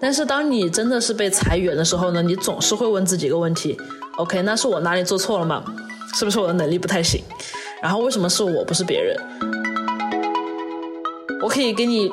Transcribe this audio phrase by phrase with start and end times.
[0.00, 3.76] 但是当你真的是被裁员的时候呢，你总是会问自己一个问题
[4.16, 5.62] ：OK，那是我哪里做错了吗？
[6.14, 7.22] 是不是我的能力不太行？
[7.82, 9.16] 然后为什么是我不是别人？
[11.42, 12.10] 我可以给你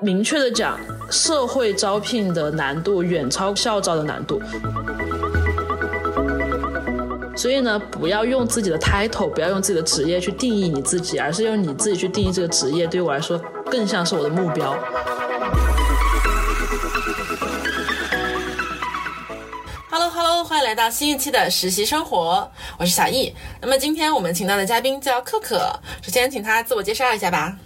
[0.00, 0.78] 明确的讲，
[1.10, 4.42] 社会招聘的难度远超校招的难度。
[7.36, 12.84] 所以呢，不要用自己的 title，不要用自己的职业去定义你自己，而是用你自己去定义这个职业。
[12.86, 14.76] 对我来说，更像是我的目标。
[20.68, 22.46] 来到新一期的实习生活，
[22.78, 23.34] 我是小易。
[23.58, 25.56] 那么今天我们请到的嘉宾叫可可，
[26.02, 27.56] 首先请他自我介绍一下吧。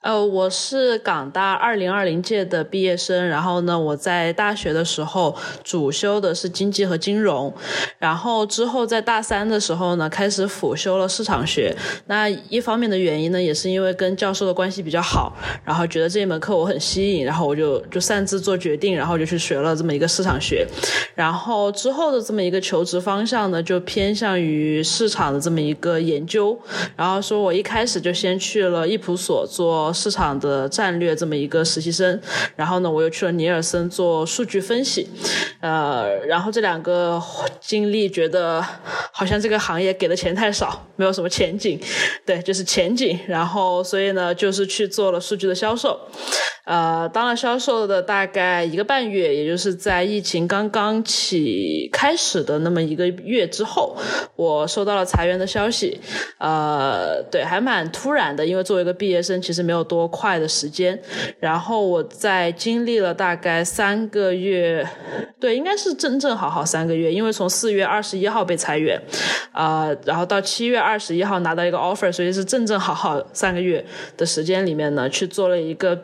[0.00, 5.34] 呃，我是港大二零二零届的毕业生，然后呢，我在大学的时候
[5.64, 7.52] 主修的是经济和金融，
[7.98, 11.74] 然后之后在大三的时候呢，开始辅修了市场学。
[12.06, 20.64] 那一方面的原因呢，也是因为跟教授的关系比较好，然后觉得这一门课我很吸引，然后我就就擅自做决定，然后就去学了这么一个市场学。
[21.16, 26.56] 然后之后的这么一个求职方向呢，就偏向于市场的这么一个研究。
[26.94, 29.87] 然后说我一开始就先去了易普所做。
[29.92, 32.20] 市场的战略这么一个实习生，
[32.56, 35.08] 然后呢，我又去了尼尔森做数据分析，
[35.60, 37.22] 呃，然后这两个
[37.60, 38.64] 经历觉得
[39.12, 41.80] 好像这个行业给的钱太少，没有什么前景，
[42.26, 45.98] 对，就是前景，然后所以呢，就是去做了数据的销售。
[46.64, 53.96] 呃，当了销售的大概一个半月，也就是在疫情刚刚起开始的那么一个月之后，
[54.36, 55.98] 我收到了裁员的消息。
[56.36, 61.00] 呃，对，还蛮突然的，因为作为一个毕业生，其实没有多快的时间。
[61.40, 64.86] 然后我在经历了大概三个月，
[65.40, 69.00] 对，应该是正正好好三个月，因为从四月二十一号被裁员，
[69.52, 73.84] 啊，然后到七月二十一号拿到一个 offer，所以是正正好好三个月
[74.16, 75.96] 的时间里面呢，去做了一个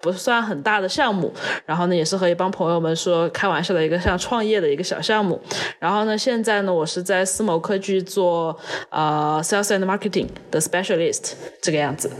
[0.00, 0.10] 不。
[0.20, 1.32] 算很大的项目，
[1.64, 5.40] 然后呢，也是和一帮朋友们说开玩笑的一个像创业的一个小项目。
[5.78, 8.54] 然后呢，现在呢，我是在思谋科技做
[8.90, 12.10] 呃 sales and marketing 的 specialist 这个样子。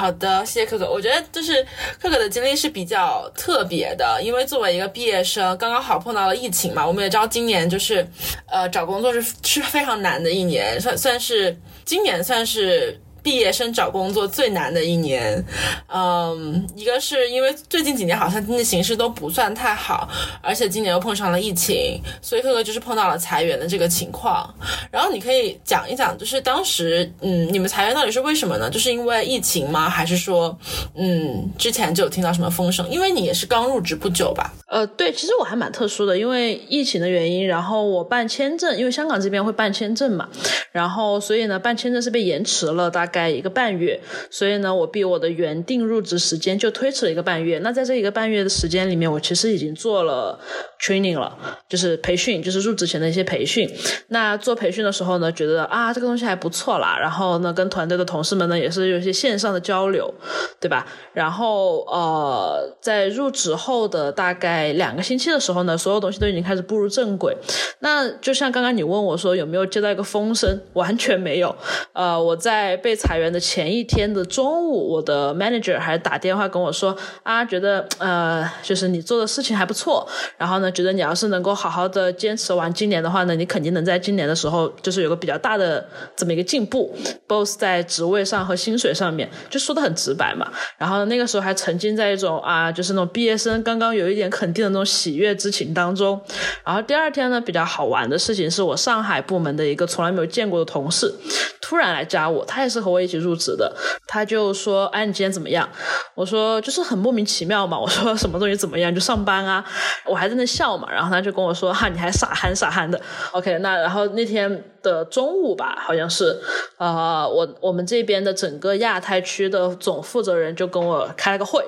[0.00, 0.90] 好的，谢谢可可。
[0.90, 1.62] 我觉得就是
[2.00, 6.86] 可可的经历是比较特别的，因为作为一个毕业生，刚刚好碰到了疫情嘛。
[6.86, 8.06] 我们也知道今年就是
[8.46, 12.98] 呃找工作是是非常难的一年，算算是今年算是。
[13.22, 15.44] 毕业生找工作最难的一年，
[15.88, 20.08] 嗯，一个是因为最近几年好像经济形势都不算太好，
[20.42, 24.48] 而且今年又碰上了疫情，所以可可就是碰到了裁员的这个情况。
[24.90, 28.70] 然后你可以讲一讲，就是当时，嗯，你们裁员到底是为什么呢？
[28.70, 29.88] 就是因为疫情吗？
[29.88, 30.56] 还是说，
[30.94, 32.88] 嗯，之前就有听到什么风声？
[32.88, 34.50] 因为你也是刚入职不久吧？
[34.66, 40.28] 呃，对，其实我还蛮特殊的，因为疫情的原因，然后我办签证，因为香港这边会办签证嘛，
[40.72, 43.09] 然后所以呢，办签证是被延迟了大。
[43.10, 44.00] 大概一个半月，
[44.30, 47.58] 所以呢，我比我的原定入职时间就推迟了一个半月。
[47.58, 50.38] 那在这一个半月的时间里面，我其实已经做了
[50.80, 51.36] training 了，
[51.68, 53.68] 就是培训，就是入职前的一些培训。
[54.08, 56.96] 那做培训的时候呢，觉得啊，这个东西还不错啦。
[57.00, 60.14] 然后呢，跟团队的同事们呢，也是有一些线上的交流，
[60.60, 60.86] 对吧？
[61.12, 67.36] 然后呃，在入职后的大概两个星期的时候呢，所有东西都已经开始步入正轨。
[67.80, 71.52] 那就像刚刚你问我说有没有接到一个风声，完全没有。
[71.92, 80.06] 呃，我在被裁员的前一天的中午，我的 manager 还打电话跟我说啊，觉得呃，就是你做的事情还不错，
[80.36, 86.94] 然后呢，觉得你要是能够好好的坚持完今年的话呢，你肯定能在今年的时候就是有个比较大的这么一个进步
[87.26, 90.52] ，both 在职位上和薪水上面，就说的很直白嘛。
[90.76, 96.20] 然后那个时候还沉浸在一种啊，就是那种毕业生刚刚有一点肯定的那种喜悦之情当中。
[96.66, 101.14] 然后第二天呢，比较好玩的事情是我上海部门的一个从来没有见过的同事
[101.62, 102.89] 突然来加我，他也是和。
[102.90, 103.74] 我一起入职的，
[104.06, 105.68] 他就说：“哎，你今天怎么样？”
[106.16, 108.94] 我说：“就是很莫名其妙嘛。”我说：“什么东西怎么样？
[108.94, 109.64] 就上班啊。”
[110.06, 113.00] 我还在那笑嘛，然后他就跟我说：“哈，你还傻憨傻憨的。
[113.32, 114.64] ”OK，那然后那天。
[114.82, 116.40] 的中午吧，好像是，
[116.78, 121.62] 呃，我我们这边的整个亚太区的总负责人就跟我开了个会，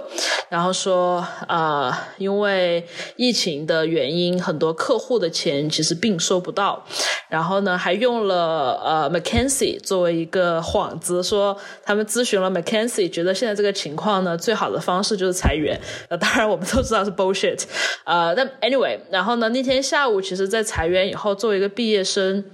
[0.49, 2.82] 然后说，呃，因为
[3.17, 6.82] 疫情的原因，很多客户的钱其实并收不到，
[7.29, 15.76] 然后呢，还用了呃 McKinsey 作为一个幌子，说他们咨询了 McKinsey，觉得现在这个情况呢，最好的方式就是裁员。
[16.11, 17.64] 那，当然我们都知道是 bullshit，
[18.05, 22.44] 呃，但 anyway，然后呢，那天下午其实，在裁员以后，作为一个毕业生。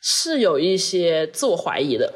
[0.00, 2.10] 是有一些自我怀疑的，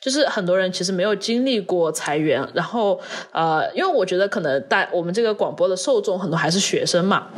[0.00, 2.98] 就是很多人其实没有经历过裁员，然后
[3.30, 7.28] 呃，因为我觉得可能大我们这个广播的受众很多还是学生嘛。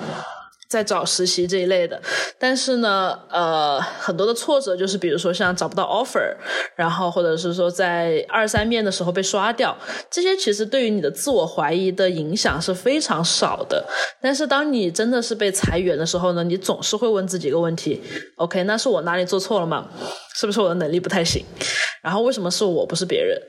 [0.69, 2.00] 在找实习这一类的，
[2.38, 6.37] 但是呢，呃，很多的挫折就是，比如说像找不到 offer，
[6.76, 9.75] 然后或者是说在二三面的时候被刷掉，
[10.11, 13.82] 这些其实对于你的自我怀疑的影响是非常少的。
[14.20, 18.03] 但是当你真的是被裁员的时候呢，你总是会问自己一个问题
[18.37, 19.88] ：OK，那是我哪里做错了吗？
[20.35, 21.43] 是不是我的能力不太行？
[22.03, 23.41] 然后为什么是我不是别人？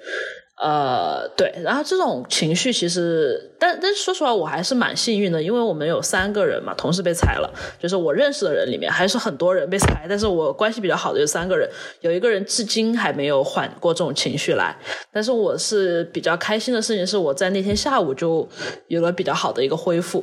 [0.59, 7.49] 呃，对，然后这种情绪其实，但但说实话，我还是蛮幸运的，因为我们有三个人嘛，同时被裁了，
[7.81, 11.65] 就是我认识的人里面还是很多人被裁，但是我关系比较好的有三个人，
[12.01, 14.75] 有一个人至今还没有缓过这种情绪来，
[15.13, 18.45] 但是我是比较开心的事情是，我在那天下午就
[18.89, 20.21] 有了比较好的一个恢复。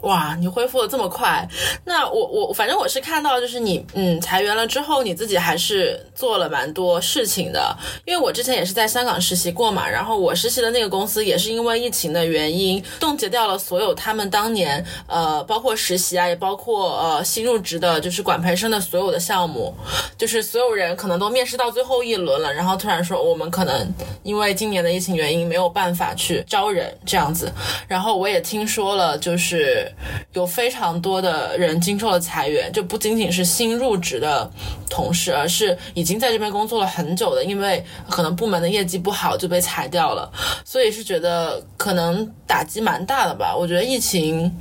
[0.00, 1.46] 哇，你恢复的这么快？
[1.84, 7.76] 那我我反正我是看到，就是你嗯裁员了之后，你自己还是做了蛮多事情的，
[8.06, 9.73] 因为我之前也是在香港实习过。
[9.74, 19.74] 嘛，然后我实习的那个公司也是因为疫情的原因冻结掉了所有他们当年呃，包括实习啊，也包括呃新入职的，就是管培生的所有的项目，
[20.16, 23.92] 就是所有人可能都面试到最后一轮了，然后突然说我们可能
[24.22, 27.52] 因为今年的疫情原因没有办法去招人这样子。
[27.88, 29.90] 然后我也听说了，就是
[30.34, 34.48] 有非常多的人经受了裁员，就不仅仅是新入职的
[34.88, 39.63] 同事，而是已经在这边工作了很久的，因为可能部门的业绩不好就被。
[39.64, 40.30] 裁掉了，
[40.64, 43.56] 所以是觉得可能打击蛮大的吧。
[43.56, 44.52] 我觉得疫情，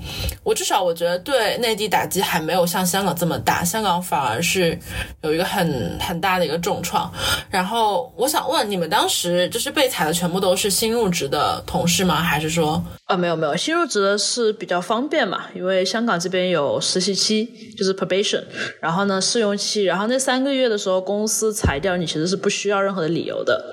[0.44, 4.79] 我至少我觉得对内地打击还没有像香港这么大，香港反而是
[5.21, 7.11] 有一个很很大的一个重创。
[7.50, 12.15] 然后我想问，你们当时就是被裁的全部都是新入职的同事吗？
[12.15, 17.45] 还是说啊，没有没有，新入职的是比较方便嘛，因为香港这边有实习期，
[17.77, 18.44] 就是 probation，
[18.79, 23.65] 然后呢试用期，然后那三个月的时候公司裁掉你，其实是不需要任何的理由的。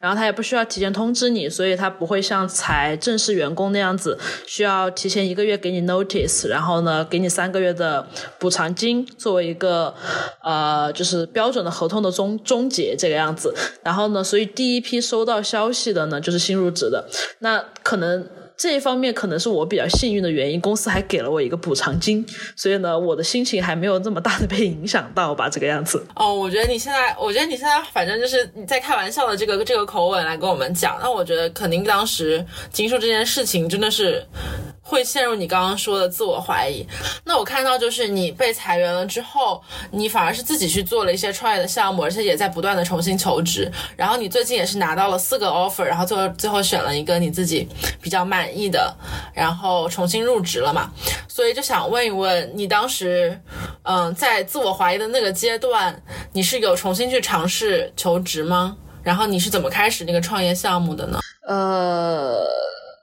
[0.00, 8.04] 然后他也不需要提前通知你，所以他不会像才正式员工那样子，需要提前一个月给你 notice，然后呢给你三个月的
[8.38, 9.94] 补偿金作为一个
[10.42, 13.54] 呃就是标准的合同的终终结这个样子。
[13.84, 17.06] 然后呢，所以第一批收到消息的呢就是新入职的，
[17.40, 18.26] 那可能。
[18.60, 22.22] 这一方面可能是我比较幸运的原因，公司还给了我一个补偿金，
[22.54, 26.06] 所以呢，我的心情还没有这么大的被影响到吧，这个样子。
[26.14, 34.22] 哦，我觉得你现在，我觉得你现在反正就是你在开玩笑的这个这个口吻来跟我们讲，那我觉得肯定当时经受这件事情真的是。
[34.82, 36.86] 会陷入你刚刚说的自我怀疑。
[37.24, 43.70] 那我看到就是你被裁员了之后，你反而是自己去做了一些创业的项目，而且也在不断的重新求职。
[43.96, 47.68] 然后你最近也是拿到了四个 offer，然后最后最后选了一个你自己
[48.00, 48.94] 比较满意的，
[49.34, 50.90] 然后重新入职了嘛。
[51.28, 53.40] 所以就想问一问你当时，
[53.82, 56.02] 嗯，在自我怀疑的那个阶段，
[56.32, 58.76] 你是有重新去尝试求职吗？
[59.02, 61.20] 然后你是怎么开始那个创业项目的呢？
[61.46, 62.44] 呃。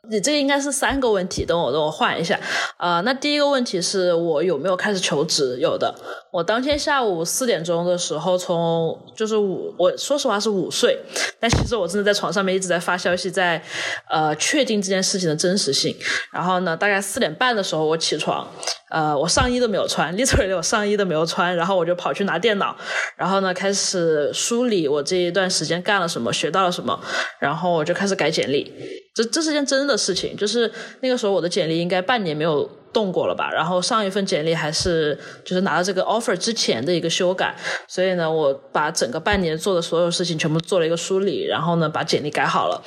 [0.09, 2.39] 你这个应该是三个问题，等我等我换一下。
[2.77, 5.57] 呃，那第一个问题是我有没有开始求职？
[5.59, 5.94] 有的。
[6.38, 10.95] 我当天下午四点钟的时候，从就是午，我说实话是午睡，
[11.39, 13.60] 但其实我真的在床上面一直在发消息，在
[14.07, 15.95] 呃确定这件事情的真实性。
[16.31, 18.48] 然后呢，大概四点半的时候我起床，
[18.92, 22.78] 呃，我上衣都没有穿， literally 我上衣都没有穿，然后我就跑去拿电脑，
[23.16, 27.01] 然后呢开始梳理我这一段时间干了什么，学到了什么，
[27.40, 28.72] 然后我就开始改简历。
[29.16, 35.15] 这这是件真的事情，就是那个时候我的简历应该半年没有动过了吧，然后上一份简历还是
[35.45, 37.55] 就是拿到这个 offer 之前的一个修改，
[37.88, 42.83] 所以呢，我把整个半年做的所有事情全部做了一个梳理，然后呢，把简历改好了，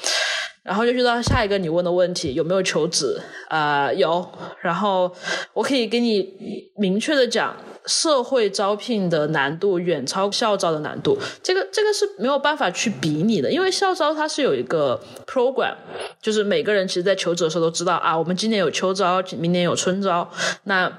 [0.62, 3.20] 然后就遇到下一个你问的问题，有没有求职？
[3.48, 4.26] 啊，有，
[4.60, 5.10] 然后
[5.52, 7.56] 我可以给你明确的讲。
[7.86, 15.74] 社会招聘的难度远超校招的难度，这个这个是没有办法去比拟的，因为校招它是有一个 program，
[16.20, 20.30] 就是每个人其实，在求职的时候都知道啊，我们今年有秋招，明年有春招，
[20.64, 20.92] 那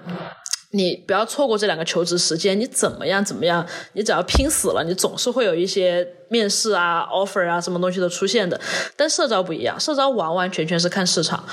[0.72, 8.60] 你不要错过这两个求职时间，你怎么样怎么样，你只要拼死了，你总是会有一些面试啊、offer 啊什么东西的出现的。
[8.96, 11.44] 但社招不一样，社招完完全全是看市场。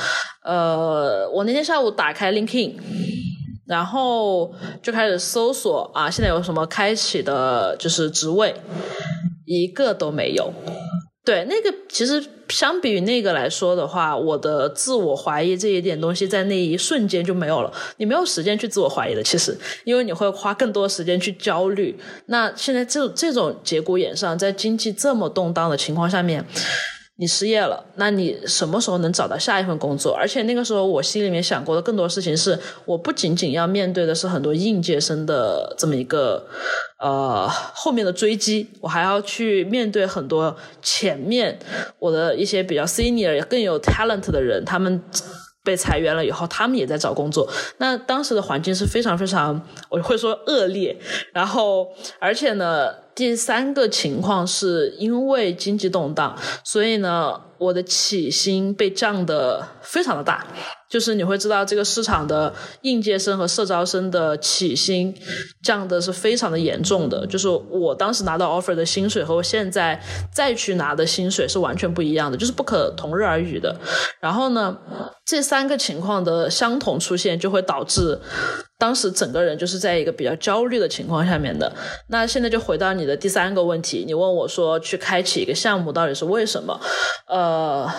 [0.45, 2.75] 呃，我那天下午打开 LinkedIn。
[3.69, 4.51] 然后
[4.83, 8.55] 就开始搜索啊，现在有什么开启的，就是职位，
[9.45, 10.51] 一个都没有。
[11.23, 17.73] 对，那个其实相比于那个来说的话，我的自我怀疑这一点东西在那一瞬间就没有了。
[17.99, 21.99] 你没有时间去自我怀疑的，其实，因为你会花更多时间去焦虑。
[22.27, 26.45] 那现在这这种节骨眼上，在经济这么动荡的情况下面。
[27.21, 30.15] 你失业了，那你什么时候能找到下一份工作？
[30.15, 36.47] 而且那个时候，我心里面想过的更多事情是，我不仅仅要面对的是很多应届生的这么一个
[37.01, 41.59] 呃后面的追击，我还要去面对很多前面
[41.99, 45.03] 我的一些比较 senior 更有 talent 的人，他们。
[45.65, 47.47] 被裁员了以后，他们也在找工作。
[47.77, 49.61] 那当时的环境是非常非常，
[49.91, 50.97] 我会说恶劣。
[51.35, 51.87] 然后，
[52.19, 60.47] 而且呢，第三个情况是因为经济动荡，所以呢，我的起薪被降的非常的大。
[60.89, 65.13] 就是你会知道，这个市场的应届生和社招生的起薪
[65.61, 67.27] 降的是非常的严重的。
[67.27, 70.01] 就是我当时拿到 offer 的薪水和我现在
[70.33, 73.77] 再去拿的薪水是完全不一样的，就是不可同日而语的。
[74.21, 74.79] 然后呢，
[75.27, 78.21] 这三个情况的相同出现，就会导致
[78.79, 81.71] 当时整个人就是在一个比较焦虑的情况下面的。
[82.07, 86.81] 那现在就回到你的第三个问题，你问我说去开启一个项目到底是为什么？
[87.27, 87.91] 呃。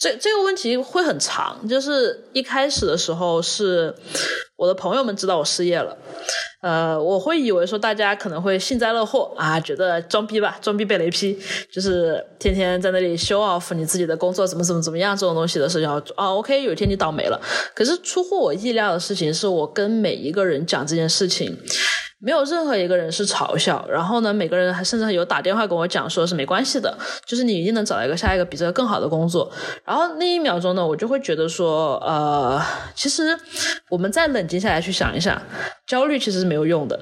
[0.00, 3.94] 这这个问题会很长，就是一开始的时候是
[4.56, 5.94] 我的朋友们知道我失业了，
[6.62, 11.38] 呃，我会以为说大家可能会幸灾乐祸啊，觉得装逼吧，装逼被雷劈，
[11.70, 17.38] 就是天天在那里 show off 你自己的工作怎么怎么怎么样这种东西的时候，啊，OK，有一天你倒霉了。
[17.74, 21.58] 可是出乎我意料的事情是我跟每一个人讲这件事情。
[22.22, 29.50] 没有任何一个人是嘲笑，然后呢，每个人还甚至还有打电话跟我讲，说是没关系的，就是你一定能找到一个下一个比这个更好的工作。
[29.84, 32.60] 然后那一秒钟呢，我就会觉得说，呃，
[32.94, 33.34] 其实
[33.88, 35.40] 我们再冷静下来去想一想，
[35.86, 37.00] 焦虑其实是没有用的，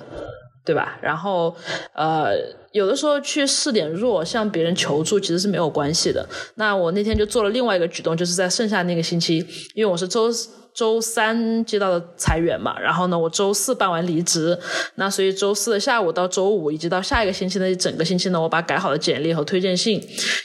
[0.68, 0.98] 对吧？
[1.00, 1.56] 然后
[1.94, 2.34] 呃，
[2.72, 6.28] 有的时候去试点弱，向别人求助其实是没有关系的。
[6.56, 9.38] 那我那天就做了另外一个举动，就是在剩下那个星期，
[9.74, 10.28] 因为我是周。
[10.74, 14.56] 周三接到的裁员嘛，然后呢，我周四办完离职，
[14.94, 20.00] 那所以周四的下午到周五，以及到下一个星期的整个星期呢，我把改好的简历和推荐信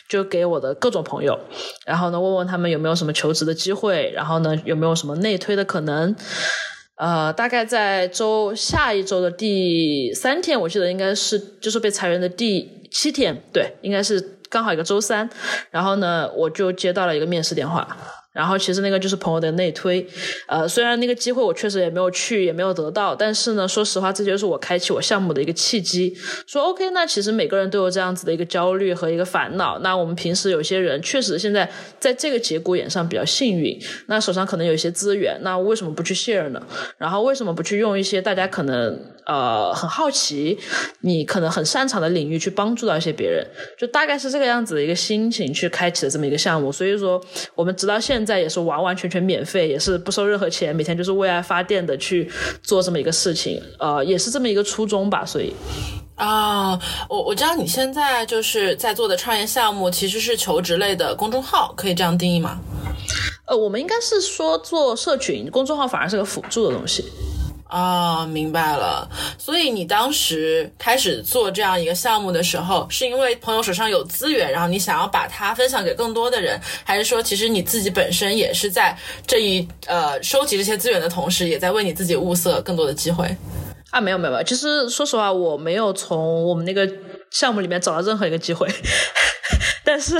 [0.09, 1.39] 就给我的各种朋友，
[1.85, 6.15] 然后呢，问问他们有没有什么求职的机会，然后呢，有没有什么内推的可能。
[6.95, 15.27] 呃，大概在周下一周的第三天，我记得应该是就是被裁员的第七天，对，应该是刚好一个周三，
[15.71, 17.87] 然后呢，我就接到了一个面试电话。
[18.33, 20.05] 然后其实那个就是朋友的内推，
[20.47, 26.17] 呃，虽然那个机会我确实也没有去，也没有得到，但是呢，说实话，这就是我开启我项目的一个契机。
[26.47, 29.77] 说 OK，那其实每个人都有这样子的一个焦虑和一个烦恼。
[29.79, 36.61] 那我们平时有些人确实现在在这个节骨眼上比较幸运，那手上可能有一些资源，那为什么不去 share 呢？
[36.97, 40.57] 然后为什么不去用一些大家可能呃很好奇，
[41.01, 43.45] 你可能很擅长的领域去帮助到一些别人？
[43.77, 46.71] 就大概是这个样子的一个心情去开启的这么一个项目。
[46.71, 47.23] 所以说，
[47.53, 48.22] 我们直到现。
[48.23, 55.25] 现在也是完完全全免费，也是不收任何钱，每天就是为爱发电的去做这么一个事情，呃，也是这么一个初衷吧。
[55.25, 55.53] 所以，
[56.15, 62.61] 啊，我我知道你现在就是在做的创业项目其实是求职类的公众号，可以这样定义吗？
[63.45, 67.03] 呃，我们应该是说做社群公众号，反而是个辅助的东西。
[67.73, 69.09] 啊，明白了。
[69.39, 83.35] 所以你当时开始做这样一个项目的时候，是因为朋友手上有资源，然后你想要把它分享给更多的人，还是说其实你自己本身也是在这一呃收集这些资源的同时，也在为你自己物色更多的机会？
[83.89, 86.87] 啊，没有没有没有，其实说实话，我没有从我们那个
[87.31, 88.67] 项目里面找到任何一个机会，
[89.83, 90.15] 但是。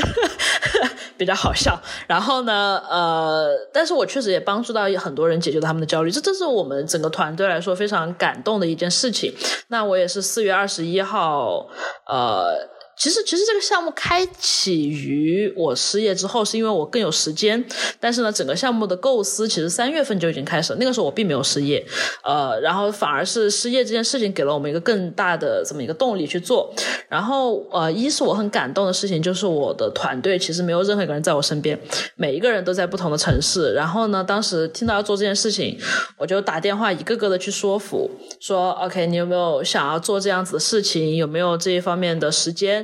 [1.23, 9.33] 比较好笑， 然后呢，呃，但是我确实也帮助到很多人解决他们的焦虑，这这是我们整个团队来说非常感动的一件事情。
[9.69, 11.67] 那我也是四月二十一号，
[12.07, 12.72] 呃。
[12.95, 17.63] 其实，其实这个项目开启于我失业之后，是因为我更有时间。
[17.99, 20.79] 但是呢，整个项目的构思其实三月份就已经开始了。
[20.79, 21.85] 那个时候我并没有失业，
[22.23, 26.73] 呃，然后反而是失业这件事情给了我们一个更大的这么一个动力去做。
[27.09, 31.79] 然后，呃，一是我很感动的事情，就是我的团队其实没有任何一个人在我身边，
[32.15, 33.73] 每一个人都在不同的城市。
[33.73, 35.77] 然后呢，当时听到要做这件事情，
[36.17, 38.09] 我就打电话一个个的去说服，
[38.39, 41.15] 说 OK，你有没有想要做这样子的事情？
[41.15, 42.82] 有没有这一方面的时间？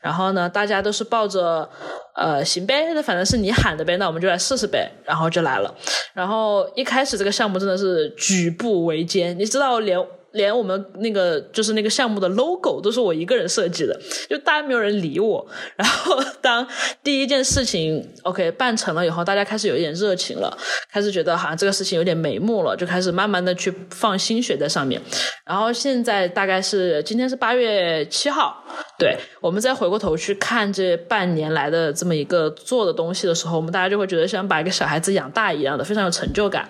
[0.00, 1.68] 然后呢，大家都是抱着，
[2.14, 5.74] 呃，行呗，那反正是你喊的呗，那我们就来试试呗，然后就来了。
[6.14, 9.98] 然后一开始这个项目真的是举步维艰，你知道连。
[10.32, 13.98] 连我们那个就是那个项目的 logo 都是我一个人设计的，
[14.28, 15.46] 就大家没有人理我。
[15.76, 16.66] 然后当
[17.02, 20.54] 第一件事情 OK 办成了以后，大家开始有一点热情了，
[20.92, 25.00] 开始觉得好像这个事情有点眉目了，就开始慢慢的去放心血在上面。
[25.46, 28.62] 然后现在大概是今天是八月七号，
[28.98, 36.68] 对我们再回过头去看这半年来的这么一个做的东西的时候，我们大家就会觉得像把一个小孩子养大一样的，非常有成就感。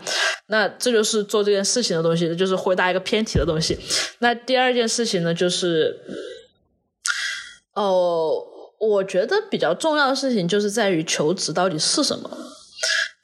[0.48, 3.78] 那这就是做这件事情的东西，就是回答一个偏题的东西。
[4.18, 6.00] 那第二件事情呢，就是，
[7.74, 8.42] 哦，
[8.78, 12.30] 我觉得比较重要的事情就是在于求职到底是什么。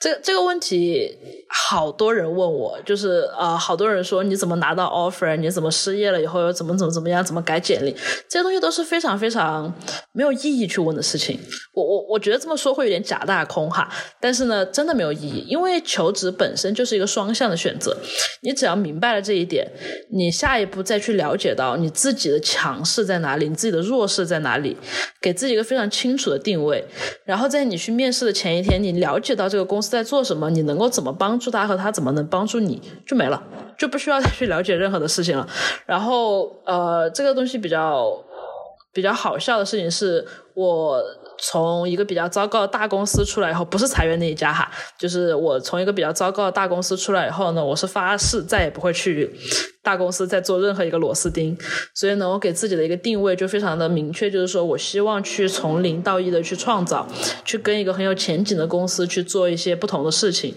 [0.02, 1.16] 这这个问题
[1.48, 7.94] 好多人问我，就是呃，好多人说你怎么拿到 offer，你怎么失业了以后又怎么怎么怎么样，怎么改简历，
[8.28, 9.72] 这些东西都是非常非常
[10.10, 11.38] 没有意义去问的事情。
[11.72, 13.88] 我我我觉得这么说会有点假大空哈，
[14.20, 17.96] 但是呢，真的没有意义，因为求职本身就是一个双向的选择。
[18.40, 19.64] 你只要明白了这一点，
[20.10, 24.76] 你下一步再去了解到你自己的强势在哪里，你自己的弱势在哪里，
[25.22, 26.84] 给自己一个非常清楚的定位，
[27.24, 31.38] 然后在你去面试的前一天，你了解到这个公司在做什么，你能够怎么帮。
[31.38, 33.42] 助他和他怎么能帮助你就没了，
[33.78, 35.48] 就不需要再去了解任何的事情了。
[35.86, 38.12] 然后呃，这个东西比较
[38.92, 41.00] 比较好笑的事情是我。
[41.44, 49.28] 从一个比较糟糕的大公司出来以后，不是裁员那一家哈，就是我从一个比较糟糕的大公司出来以后呢，我是发誓再也不会去
[49.82, 51.58] 大公司再做任何一个螺丝钉。
[51.92, 57.08] 所以呢，我给自己的一个定位就非常的明确，就是说我希望去从零到一的去创造，
[57.44, 60.54] 去跟一个很有前景的公司去做一些不同的事情。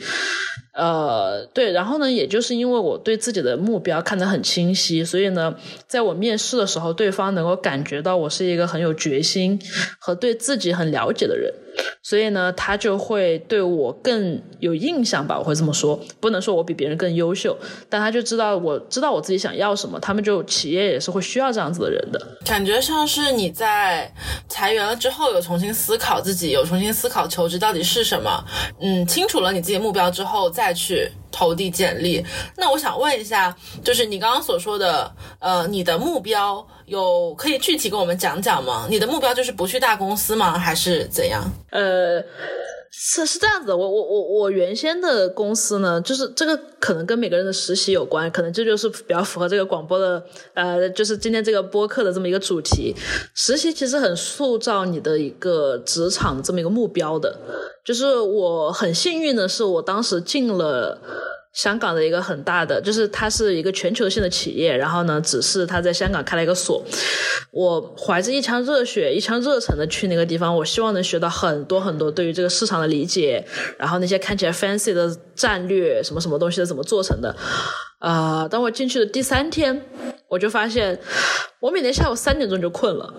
[0.76, 5.56] 呃，对，然后呢，也就是因为我对自己的目标看得很清晰，所以呢，
[5.88, 9.60] 在我面试的时候，对方能够感觉到我是一个很有决心
[10.00, 11.54] 和对自己很了解的人。
[12.02, 17.58] 所以呢，他就会对我更有印象吧，我会这么说，不能说我比别人更优秀，
[17.90, 22.38] 但他就知道我知道我自己想要什么，他们就企业也是会需要这样子的人的。
[22.46, 24.10] 感觉像是你在
[24.48, 28.42] 裁员了之后，有重新思考自己，有重新思考求职到底是什么，
[28.80, 31.12] 嗯，清楚了你自己目标之后再再去。
[31.38, 33.54] 投递简历，那我想问一下，
[33.84, 38.88] 就是你刚刚所说的，呃，你的目标有可以具体跟我们讲讲吗？
[38.90, 40.58] 你的目标就是不去大公司吗？
[40.58, 41.44] 还是怎样？
[41.72, 42.24] 呃，
[42.98, 50.24] 是是这样子的，我我我我原先的公司呢，就是这个可能跟每个人的实习有关，可能这就是比较符合这个广播的，
[50.54, 52.96] 呃，就是今天这个播客的这么一个主题。
[53.34, 57.38] 实习其实很塑造你的一个职场这么一个目标的。
[57.84, 60.98] 就是我很幸运的是，我当时进了
[61.56, 66.84] 香港的一个很大的，就是它是一个全球性的企业，然后呢，只是它在香港开了一个所。
[67.52, 73.44] 我怀着一腔热血、一腔热忱的去那个地方，我希望能学到很多很多对于这个市场的理解，
[73.80, 77.34] 然后那些看起来 fancy 的战略，什么什么东西是怎么做成的。
[78.00, 79.86] 啊，当我进去的第三天，
[80.28, 81.00] 我就发现
[81.62, 83.14] 我每天下午三点钟就困了，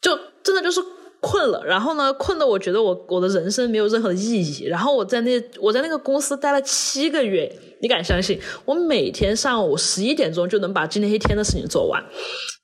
[0.00, 0.80] 就真的就是。
[1.22, 4.64] 困了，然后呢，困的我觉得我我的人生没有任何的意义。
[4.64, 7.50] 然后我在那我在那个公司待了七个月，
[7.80, 8.40] 你敢相信？
[8.64, 12.04] 我每天上午十一点钟就能把今天一天的事情做完，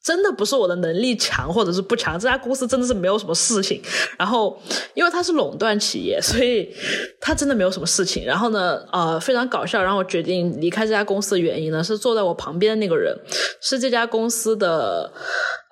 [0.03, 3.81] 真的不是我的能力强或者是不强，这家公司真的是没有什么事情。
[4.19, 4.61] 然后
[4.95, 6.69] 因为它是垄断企业，所以
[7.21, 8.27] 它真的没有什么事情。
[8.27, 13.17] 然后呢，呃，非常搞笑，让我决定离开这家公司的原因呢，是坐在我旁边的那个人
[13.61, 15.13] 是这家公司的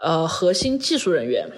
[0.01, 1.51] 呃核心技术人员。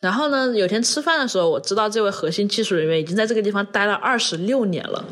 [0.00, 5.04] 然后呢，有天吃饭的时候，我知道这位核心技术人员已经在这个地方待了二十六年了。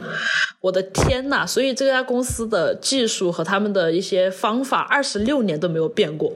[0.61, 1.47] 我的天呐！
[1.47, 6.33] 所以这家公司的技术和他们的一些方法，二十六年都没有变过。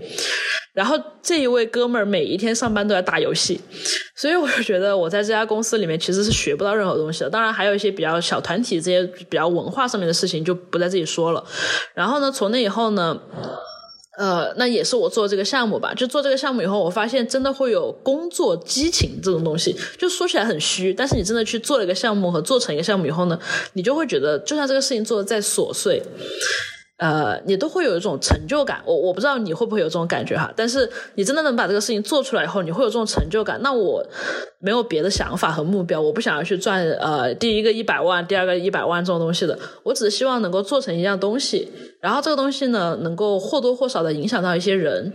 [0.75, 3.61] 然后这一位哥们儿每一天上班都在打游戏，
[4.15, 7.31] 所以我就觉得我在这家公司里面其实是学不到任何东西的。
[7.31, 11.43] 当然，还有一些比较小团体这些比较文化上面的事情就不在这里说了。
[11.95, 13.19] 然后呢，从那以后呢。
[14.18, 15.94] 呃，那也是我做这个项目吧。
[15.94, 19.75] 就做这个项目以后，我发现真的会有工作激情这种东西。
[19.98, 23.38] 就说起来很虚，但是你真的去做了一个项目和做成一个项目以后呢，
[23.72, 26.03] 你就会觉得，就算这个事情做的再琐碎。
[26.98, 30.53] 呃，你都会有一种成就感，我我不知道你会不会有这种感觉哈。
[30.55, 33.59] 但是你真的能把这个事情做出来以后，你会有这种成就感。
[33.61, 34.07] 那我
[34.61, 39.59] 没有别的想法和目标，我不想要去赚呃第一个一百万，第二个一百万这种东西的。
[39.83, 41.72] 我只是希望能够做成一样东西，
[42.03, 45.11] 然后这个东西呢，能够或多或少的影响到一些人。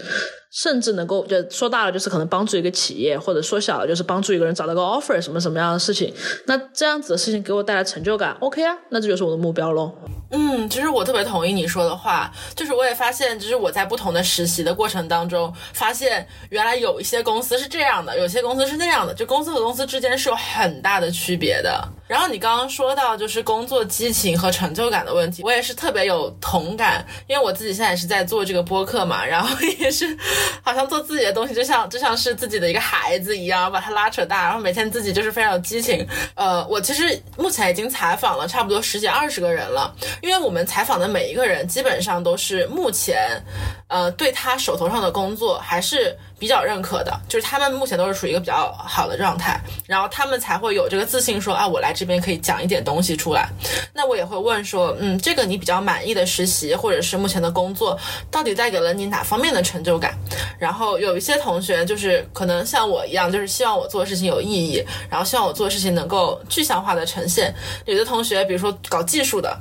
[0.49, 6.11] 甚至能够就说大了，就是可能帮助一个企业；或者说小了，就是帮助一个人找到个 offer，什么什么样的事情。
[6.45, 9.91] 那这样子的事情给我带来成就感，OK 啊，那这就是我的目标喽。
[10.31, 21.87] 嗯，其实我特别同意你说的话，就是我也发现，就是我在不同的实习的过程当中，发现原来有一些公司是这样的，有些公司是那样的，就公司和公司之间是有很大的区别的。
[22.07, 30.17] 然后你刚刚说到就是工作激情和成就感的问题，我也是特别有同感，因为我自己现在也是在做这个播客嘛，然后 也是。
[30.63, 36.05] 好像做自己的东西，就像就像是自己的一个孩子一样，把它拉扯大，然后每天自己就是非常有激情。
[36.35, 43.41] 呃，我其实目前已经采访了差不多十几二十个人了，因为我们采访的每一个人基本上都是目前，
[43.87, 46.17] 呃，对他手头上的工作还是。
[46.39, 53.49] 比较认可的，就是他们目前都是处于一个比较好的状态，然后他们才会有这个自信说啊，我来这边可以讲一点东西出来。
[53.93, 57.97] 那我也会问说，嗯，这个你比较满意的实习或者是目前的工作，
[58.29, 60.17] 到底带给了你哪方面的成就感？
[60.59, 67.53] 然后有一些同学就是可能像我一样，就是希望我做的事情有意义，然后希望我做事情能够具象化的呈现。
[67.85, 69.57] 有的同学，比如说搞技术的。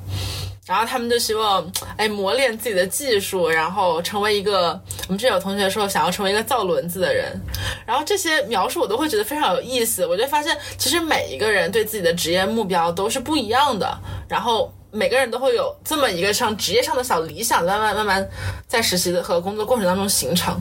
[0.66, 7.40] 然后他们就希望哎磨练自己的技术，然后成为一个我们之前有同学说想要成为一个造轮子的人，
[7.86, 10.04] 然后这些描述我都会觉得非常有意思。
[10.04, 13.98] 我就发现其实每一个人对自己的职业目标都是不一样的，
[14.28, 14.72] 然后。
[14.92, 18.26] 每个人都会有这么一个像职业上的小理想，慢慢慢慢
[18.66, 20.58] 在实习的和工作过程当中形成。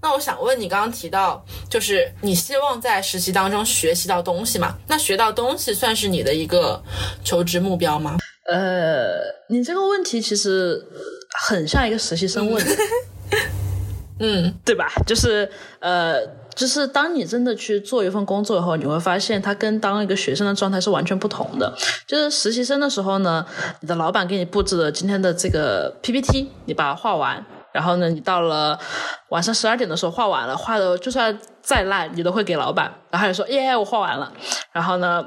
[0.00, 4.74] 那我想问你，刚刚提到就是你希望在实习当中学习到东西嘛？
[4.86, 6.82] 那学到东西算是你的一个
[7.22, 8.16] 求职目标吗？
[8.46, 10.82] 呃，你这个问题其实
[11.46, 12.76] 很像一个实习生问的，
[14.20, 14.92] 嗯，对吧？
[15.06, 16.44] 就是呃。
[16.54, 21.76] 就是当你真的去做一份工作以后，你会发现它跟当一个学生的状态是完全不同的。
[22.06, 23.44] 就是实习生的时候呢，
[23.80, 28.78] 你的老板给你布置了今天的这个 PPT，你把它画完，然后呢，你到了
[29.30, 34.32] 晚上十二点的时候画完了，画的就算再烂，你都会给老板，然后就说耶，我画完了。
[34.70, 35.26] 然后呢？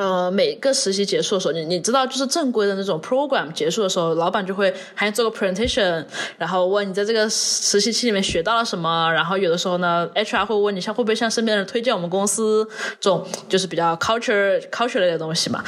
[0.00, 6.02] 呃，每个实习结束的时候，你你知道，就是正规的那种 program 结束的时候，老板就会还做个 presentation，
[6.38, 9.12] 然后问你在这个实习期里面学到了什么。
[9.12, 12.66] 然后有的时候呢，HR 会问你，像会不会向身边人推荐我们公司
[12.98, 15.62] 这种就是比较 culture culture 类的东西嘛。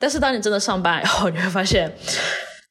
[0.00, 1.96] 但是当你真的上班以后，你会发现，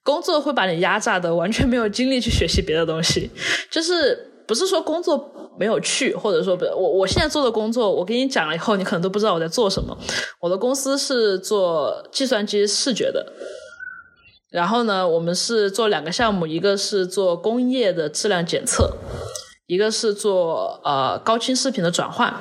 [0.03, 3.31] 工作会把你压榨的完全没有精力去学习别的东西，
[3.71, 5.31] 就是不是说工作。
[5.57, 9.97] 没有去，或者说不，我我现在做的工作，我给你讲了以后，你可能都不知道我在做什么。
[10.39, 13.33] 我的公司是做计算机视觉的，
[14.51, 18.97] 然后呢，我们是做两个项目，一个是做工业的质量检测，
[19.67, 22.33] 一个是做呃高清视频的转换。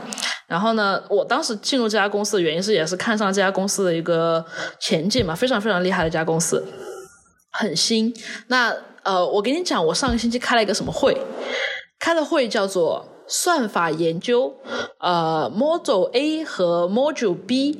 [0.47, 4.45] 然后呢，我当时进入这家公司的原因是，也是看上这家公司的一个
[4.79, 6.63] 前景嘛，非常非常厉害的一家公司，
[7.53, 8.15] 很新。
[8.49, 11.17] 那呃，我给你讲，我上个星期开了一个什么会。
[12.05, 14.55] 开的会叫做算法研究，
[15.01, 17.79] 呃，Model A 和 Module B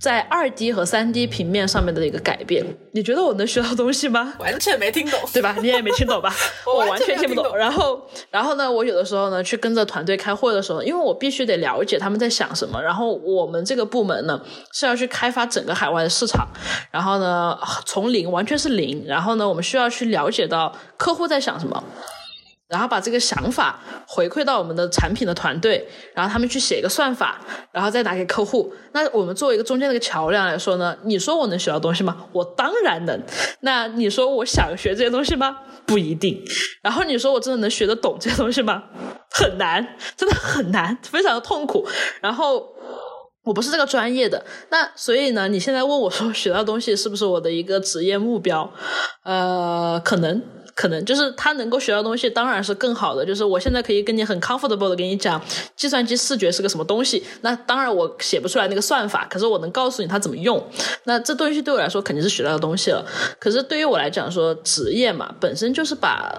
[0.00, 2.64] 在二 D 和三 D 平面上面的一个改变。
[2.94, 4.32] 你觉得我能学到东西吗？
[4.38, 5.54] 完全没听懂， 对吧？
[5.60, 6.34] 你也没听懂吧？
[6.66, 7.54] 我完全听不懂。
[7.54, 8.72] 然后，然后呢？
[8.72, 12.82] 我有的时候呢，去跟着团队开会的时候，因为我必须得了解他们在想什么。
[12.82, 14.40] 然后，我们这个部门呢
[14.72, 16.48] 是要去开发整个海外的市场。
[16.90, 19.04] 然后呢，从零完全是零。
[19.06, 21.84] 然后呢，我们需要去了解到客户在想什么。
[22.68, 28.72] 然后把这个想法回馈到我们的产品的团队，然后他们去写一个算法，然后再拿给客户。
[28.92, 32.26] 那我们作为一个中间的一个桥梁来说呢，你说我能学到东西吗？
[32.32, 33.22] 我当然能。
[33.60, 35.58] 那你说我想学这些东西吗？
[35.86, 36.42] 不一定。
[36.82, 38.82] 然后你说我真的能学得懂这些东西吗？
[39.30, 41.86] 很难，真的很难，非常的痛苦。
[42.20, 42.74] 然后
[43.44, 48.72] 我不是这个专业的，那所以呢，你现在问我说学到东西是不是我的一个职业目标？
[49.22, 50.42] 呃，可能。
[50.76, 53.24] 可能就是他能够学到东西，当然是更好的。
[53.24, 55.40] 就是我现在可以跟你很 comfortable 的跟你讲，
[55.74, 57.24] 计算机视觉是个什么东西。
[57.40, 60.62] 那当然我写不出来那个算法，可是我能告诉你它怎么用。
[61.04, 63.02] 那这东西对我来说肯定是学到的东西了。
[63.40, 66.38] 可是对于我来讲说，职业嘛，本身就是把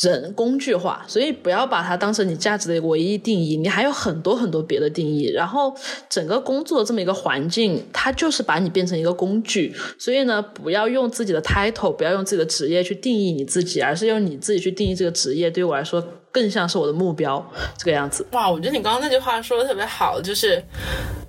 [0.00, 3.58] 人工具化，所以不要把它当成你价值的唯一定义。
[3.58, 5.30] 你还有很多很多别的定义。
[5.34, 5.76] 然后
[6.08, 9.76] 整个工作这么一个环境，它就是把你变成一个工具。
[9.98, 13.49] 所以呢，不要用自己的 title，不要用自己的职业去定义你。
[13.50, 17.44] 自己，而是用你自己去定义这个职业，对于我来说更像是我的目标，
[17.76, 18.24] 这个样子。
[18.30, 20.62] 哇，我觉得你刚刚那句话说的特别好，就是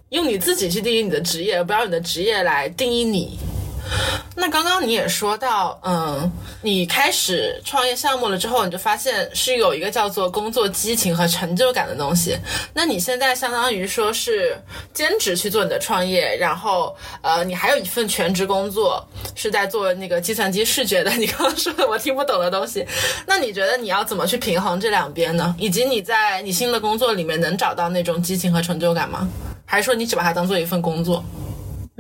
[0.10, 3.39] 用你自己去定义你的职业，不要你的职业来定义你。
[4.36, 12.38] 那刚刚你也说到，嗯，你开始创业项目了之后，你就发现是有一个叫做工作激情和成就感的东西。
[12.73, 14.58] 那你现在相当于说是
[14.93, 21.12] 兼职去做你的创业，然后呃，你还有一份全职工作是在做那个计算机视觉的。
[21.12, 22.86] 你刚刚说的我听不懂的东西，
[23.27, 25.54] 那你觉得你要怎么去平衡这两边呢？
[25.60, 29.27] 以及你在你新的工作里面能找到那种激情和成就感吗？
[29.65, 31.23] 还是说你只把它当做一份工作？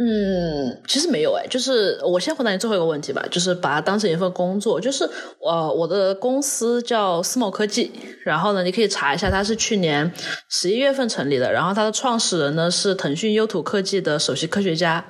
[0.03, 4.81] 嗯，其实没有哎，就是我先回答你最后一个问题吧，就是把它当成一份工作。
[4.81, 5.07] 就是
[5.45, 7.91] 呃，我的公司叫思谋科技，
[8.23, 10.11] 然后呢，你可以查一下，它是去年
[10.49, 15.05] 十一月份成立的，然后它的创始人呢是腾讯优图科技的首席科学家。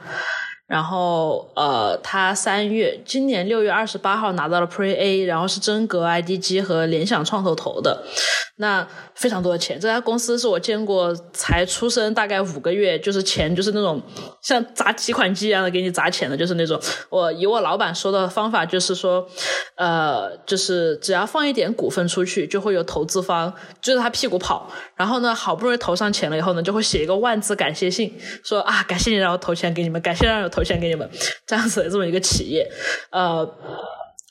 [0.68, 8.02] 然后，呃，他三月今年六月二十八号拿到了 Pre A，然后是真格 IDG 和联想创投投的，
[8.62, 9.78] 那非常多的钱。
[9.78, 14.02] 这家公司是我见过才出生大概五个月，就是钱就是那种
[14.42, 16.80] 像砸提款机一样的给你砸钱的，就是那种。
[17.10, 19.28] 我以我老板说的方法就是说，
[19.76, 24.72] 呃，就是只要放一点股份出去，就会有投资方追着他屁股跑。
[24.96, 30.62] 然后呢，好不容易投上钱了以后呢，就会写一个万字感谢信，说啊，感谢你让我投钱给你们，感谢让我投。
[30.62, 31.10] 钱给你们
[31.46, 32.72] 这样子的这么一个企业，
[33.10, 33.44] 呃，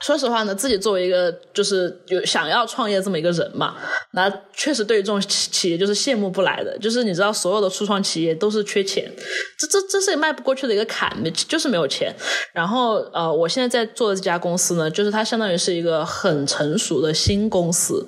[0.01, 3.77] 说实话呢，自己作为一个就是有想要创业这么一个人嘛，
[4.13, 6.77] 那确实对于这种企企业就是羡慕不来的。
[6.79, 9.13] 就是你知道，所有的初创企业都是缺钱，
[9.59, 11.15] 这这这是迈不过去的一个坎，
[11.47, 12.15] 就是没有钱。
[12.55, 18.07] 然后呃，我现在在做的这家公司呢，就是它相当于是一个很成熟的新公司。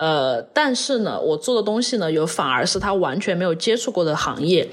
[0.00, 4.66] 呃，但是呢，我做的东西呢，有反而是他完全没有接触过的行业，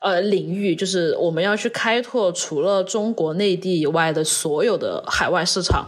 [0.00, 5.84] 呃，领域，就是我们要去开拓除了中国内地以外的所有的海外市场。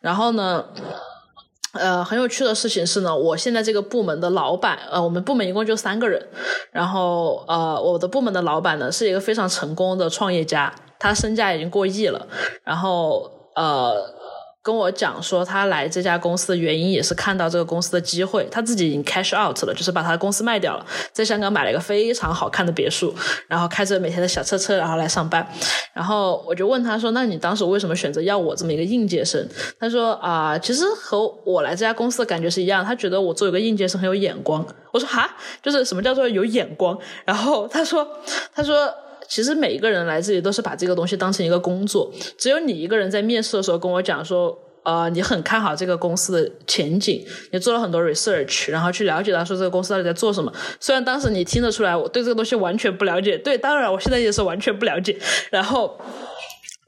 [0.00, 0.64] 然后呢，
[1.72, 6.24] 呃，很有趣的事情是呢，我现在这个部门的老板，呃，我们部门一共就三个人，
[6.70, 12.24] 然后呃，我的部门的老板呢是一个非常成功的创业家，他身价已经过亿了，
[12.62, 14.16] 然后呃。
[14.68, 18.46] 跟我讲说，他来这家公司的原因也是看到这个公司的机会。
[18.50, 23.14] 他自己已经 cash out 了，就是把他的公司卖掉了，在香港买了一个非常好看的别墅，
[23.46, 25.50] 然后开着每天的小车车，然后来上班。
[25.94, 29.42] 然后我就问他说：“那你当时为什么选择要我这么一个应届生？”
[29.80, 38.06] 他说：“啊，其实和我来这家公司的感觉是一样，他觉得我作为一个应届生很有眼光。”我说：“哈，就是什么叫做有眼光？”然后他说
[38.54, 38.92] ：“他说。”
[39.28, 50.52] 其实每一个人来这里都是把这个东西当成一个工作，只有你一个人在面试的时候跟我讲说，呃，你很看好这个公司的前景，你做了很多 research，然后去了解到说这个公司到底在做什么。
[50.80, 55.16] 虽然当时你听得出来我对这个东西完全不了解，对，当然我现在也是完全不了解，
[55.50, 55.98] 然后。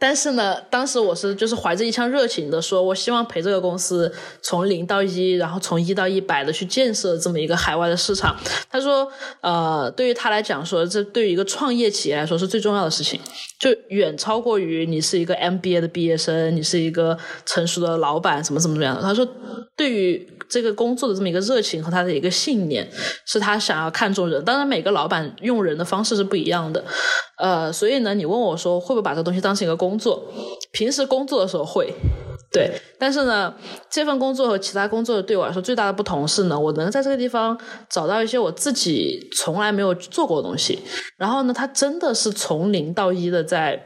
[0.00, 4.10] 但是呢，当时我是就是怀着一腔热情的说，我希望陪这个公司
[4.40, 8.34] 从零到一，然后从一到一百的去建设这么一个海外的市场。
[8.70, 9.06] 他说，
[9.42, 13.20] 呃，对于他来讲说，这对于一个创业企业来说是最重要的事情，
[13.58, 19.02] 就远超过于你是一个 MBA 的毕业生，你是一个成熟的老板，什么怎么怎么样的。
[19.02, 19.28] 他说，
[19.76, 22.90] 对于这个工作的这么一个热情和他的一个信念，
[23.26, 24.42] 是他想要看重人。
[24.46, 26.82] 当然，每个老板用人的方式是不一样的。
[27.40, 29.96] 呃，所以呢，你问我说，会不会把这个东西当成一个工？
[29.98, 30.22] 作，
[30.72, 31.92] 平时工作的时候会，
[32.50, 33.54] 对，但是呢，
[33.90, 40.78] 这份工作和其他工作对我来说最大的不同是呢，我能在这个地方找到一些我自己从来没有做过的东西，
[41.18, 43.84] 然后呢，它真的是从零到一的在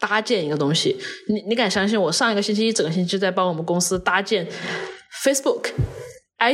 [0.00, 0.96] 搭建一个东西。
[1.28, 4.48] 你你敢相信我上一个星期一整个星期在帮我们公司搭建
[5.24, 5.72] Facebook？I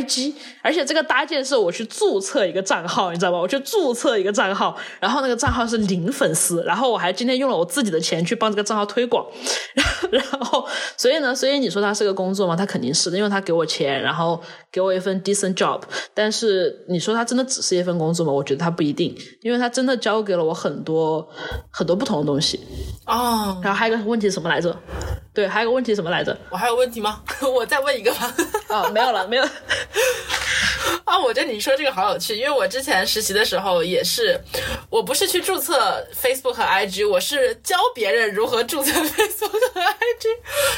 [0.03, 3.39] G，而且这个搭建是我去注册一个账号，你知道吧？
[3.39, 9.25] 我去注册一个账号，然后那个账号是零粉丝，然后我还今天用了我自己的钱去帮这个账号推广，
[10.11, 12.57] 然后，所以呢，所以你说他是个工作吗？
[12.57, 14.41] 他肯定是的，因为他给我钱，然后
[14.73, 15.81] 给我一份 decent job。
[16.13, 18.33] 但是你说他真的只是一份工作吗？
[18.33, 21.27] 我觉得他不一定，因为他真的教给了我很多
[21.71, 22.61] 很多不同的东西。
[23.07, 24.77] 哦，然后还有一个问题是什么来着？
[25.33, 26.37] 对，还有个问题什么来着？
[26.51, 27.23] 我还有问题吗？
[27.55, 28.35] 我再问一个吧。
[28.69, 29.49] 啊，没有了，没有。
[31.09, 34.39] 啊，我觉得你说这个好有趣，因为我之前实习的时候也是，
[34.91, 40.29] 我不是去注册 Facebook 和 IG，我是教别人如何注册 Facebook 和 IG。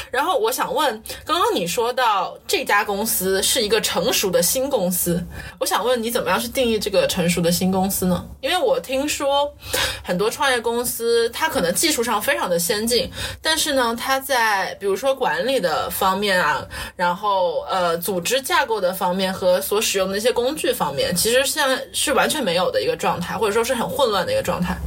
[0.09, 5.21] 然后我想问，刚刚你说到这家公司是一个成熟的新公司，
[5.59, 8.25] 我想问你怎么样去定义这个成熟的新公司呢？
[8.39, 9.53] 因为我听说
[10.01, 16.65] 很多创业公司，它可能技术上非常的先进，但是呢，它在比如说管理的方面啊，
[16.95, 24.77] 然后呃，组织架构的方面和所使用的一些工具方面，其实现在是完全没有的一个状态，或者说是很混乱的一个状态。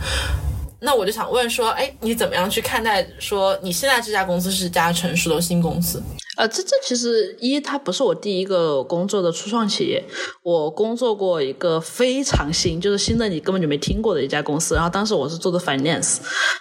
[0.79, 6.01] 那我就想问说，哎，你怎么样去看待说你现在这家公司是一家成熟的新公司？
[6.37, 10.03] 呃，这这其实一，它不是我第一个工作的初创企业，
[10.43, 16.19] 我工作过一个非常新，就是新的你根本就没听过的一家公司，然后当时我是做的 finance，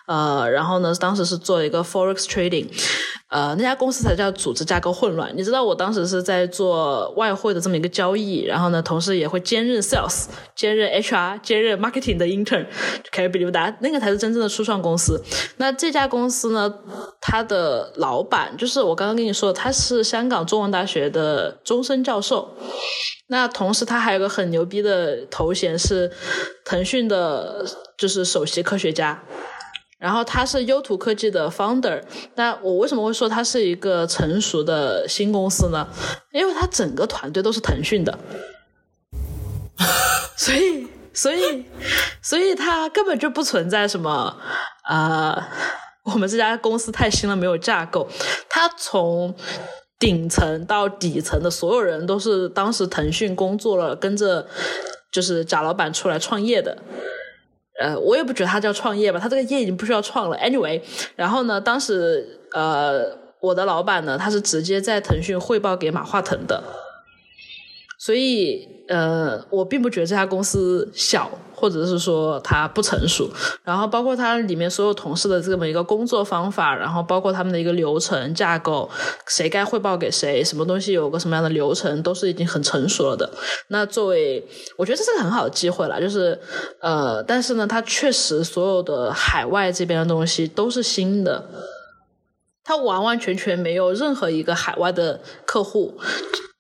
[0.08, 2.68] 呃，然后呢，当时是做一个 forex trading。
[3.30, 5.36] 呃，那家公司才叫组织架构混乱。
[5.36, 12.68] 你知道，我当时是在做外汇的这么一个交易，然后呢，同时也会兼任 sales、兼任 HR、兼任 marketing 的 intern，
[13.12, 15.20] 开始比如达，那个才是真正的初创公司。
[15.58, 16.72] 那这家公司呢，
[17.20, 22.58] 它的老板就是我刚刚跟你说，他他是香港中文大学的终身教授。
[23.28, 26.12] 那同时，他还有个很牛逼的头衔，是
[26.66, 27.66] 腾讯的，
[27.98, 29.24] 就是首席科学家。
[29.98, 32.04] 然后他是优图科技的 founder，
[32.36, 35.88] 那我为什么会说他是一个成熟的新公司呢？
[36.34, 38.20] 因为他整个团队都是腾讯的，
[40.36, 41.66] 所以，所以，
[42.22, 44.36] 所以他根本就不存在什么
[44.84, 45.48] 啊，
[46.04, 48.08] 我们这家公司太新了没有架构。
[48.50, 49.34] 他从
[50.00, 54.46] 顶层到底层的所有人都是当时腾讯工作了，跟着
[55.12, 56.78] 就是贾老板出来创业的。
[57.82, 60.38] 呃，我也不觉得他叫创业吧，他这个业已经不需要创了。
[60.38, 60.82] Anyway，
[61.16, 66.64] 然后呢，当时呃，我的老板呢，他是直接在腾讯汇报给马化腾的，
[67.98, 71.30] 所以呃，我并不觉得这家公司小。
[71.56, 73.30] 或者是说它不成熟，
[73.64, 78.90] 然后包括它里面所有同事的这么一个工作方法，然后包括他们的一个流程架构，
[79.28, 83.32] 谁该汇报给谁，什么东西有个什么样的流程，都是已经很成熟了的。
[83.70, 86.38] 那作为，我觉得这是个很好的机会了，就是
[86.82, 91.42] 呃，但是呢，它确实所有的海外这边的东西都是新的，
[92.64, 96.00] 它完完全全没有任何一个海外的客户。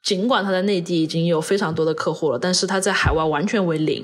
[0.03, 4.03] 尽管他在内地已经有非常多的客户了，但是他在海外完全为零。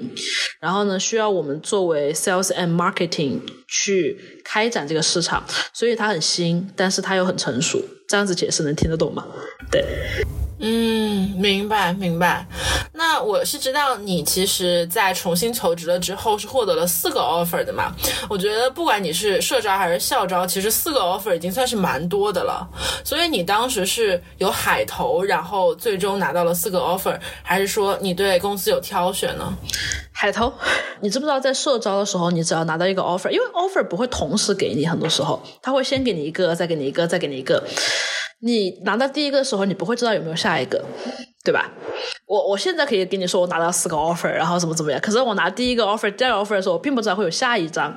[0.62, 7.84] 然后呢，需要我们作为 sales and marketing 去开展这个市场，所以它很新，但是它又很成熟。
[8.08, 9.28] 这样子解释能听得懂吗？
[9.70, 9.84] 对。
[10.62, 12.46] 嗯，明白明白。
[12.92, 17.94] 那我是知道你其实，在重新求职了之后，是获得了四个 offer 的嘛？
[18.30, 22.68] 我觉得不管你是社招还是校招，其实四个 offer 已经算是蛮多的了。
[23.06, 29.54] 所以你当时是有海投，然后最终拿到了四个 offer，还是说你对公司有挑选呢？
[30.12, 30.52] 海投，
[31.00, 37.64] 你知不知道在社招的时候，你只要拿到一个 offer，因为 offer 不会同时给你，很多时候他会先给你一个，再给你一个，再给你一个。
[38.42, 40.84] 你拿到第一个的时候，你不会知道有没有下一个，
[41.50, 41.68] 对吧？
[42.28, 45.02] 我我现在可以跟你说，我拿到四个 offer，然后怎么怎么样。
[45.02, 47.92] 可是我拿第一个 offer、第二个 offer 的时候，我并不知道会有下一张。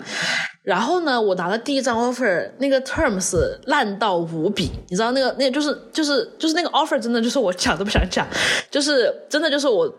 [0.62, 3.36] 然后呢，我拿到第一张 offer，那个 terms
[3.66, 8.26] 烂到无比，你知道那个那就是就是就是那个 offer 真的就是我讲都不想讲，
[8.70, 9.92] 就是真的就是我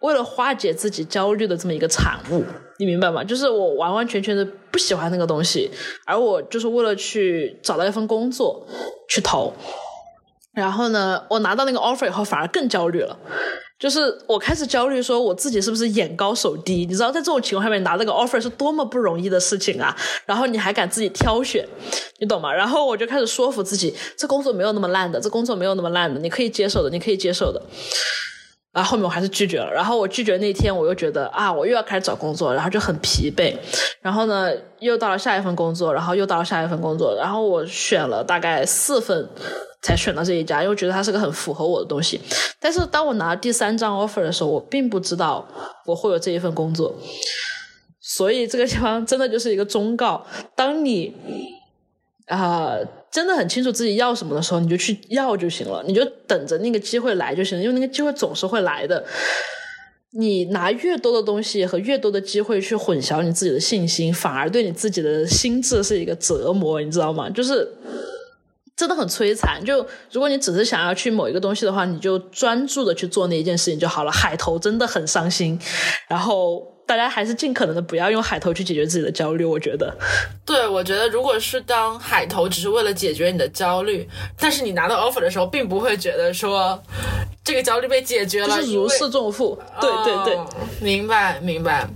[0.00, 2.42] 为了化解自己焦虑的这么一个产物，
[2.78, 3.22] 你明白吗？
[3.22, 5.70] 就是我完完全全的不喜欢那个东西，
[6.06, 8.66] 而我就是为了去找到一份工作
[9.10, 9.52] 去投。
[10.54, 13.16] 然后呢，我拿到那个 offer 以后，反而更焦虑了。
[13.76, 16.86] 就是我开始焦虑，说我自己是不是眼高手低？
[16.86, 19.94] 你知道，在这种情况下面拿这个 offer 是多么不容易的事情啊！
[20.24, 21.66] 然后你还敢自己挑选，
[22.20, 22.52] 你懂吗？
[22.52, 27.60] 然后我就开始说服自己，这工作没有那么烂的，这工作没有那么烂的，你可以接受的，你可以接受的。
[28.74, 29.72] 然后后面我还是拒绝了。
[29.72, 33.56] 然后我拒绝那天，我又觉得啊，我又要开始找工作，然后就很疲惫。
[34.02, 39.28] 然后呢，又到了下一份工作，然后又到了下一份工作，然后我选了大概四份。
[39.86, 42.18] 才选到这一家，因为觉得它是个很符合我的东西。
[42.58, 45.46] 但是当我拿第三张 offer 的时候，我并不知道
[45.84, 46.94] 我会有这一份工作。
[48.00, 50.24] 所以这个地方真的就是一个忠告：
[50.56, 51.14] 当你
[52.28, 52.78] 啊
[53.14, 59.04] 真的很清楚自己要什么的时候，你就去要就行了，你就等着那个机会来就行了，因为那个机会总是会来的。
[60.16, 67.30] 你拿越多的东西和越多的机会去混淆你自己的信心，反而对你自己的心智是一个折磨，你知道吗？
[67.30, 67.68] 就是。
[68.76, 69.64] 真的很摧残。
[69.64, 74.10] 就如果你只是想要去某一个东西的话，你就专注的去做那一件事情就好了。
[74.10, 75.56] 海投真的很伤心，
[76.08, 79.44] 然后大家还是尽可能的不要用海投去解决自己的焦虑。
[79.44, 79.96] 我觉得，
[80.44, 86.80] 对，我觉得如果是当海投只是为了解决你的焦虑，但是你拿到 offer 的时候，并不会觉得说
[87.42, 89.58] 这个焦虑被解决了，是如释重负。
[89.80, 90.38] 对对对，
[90.80, 91.86] 明白明白。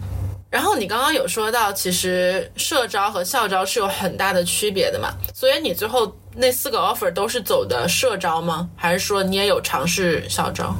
[0.51, 5.13] 然后你刚刚有说到，其实社招和校招是有很大的区别的嘛？
[5.35, 8.71] 所以你最后那四个 offer 都是走的社招吗？
[8.77, 10.73] 还是说你也有尝试校招？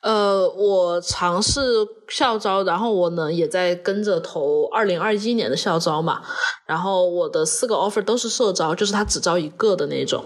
[0.00, 1.60] 呃，我尝试
[2.08, 6.22] 校招，然后我呢也在跟着投二零二一年的校招嘛。
[6.66, 10.24] 然后我的四个 offer 都是社招，就是他只招一个的那种。